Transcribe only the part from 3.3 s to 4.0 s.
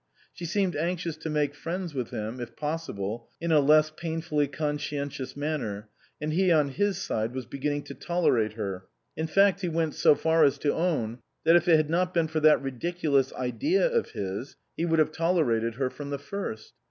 in a less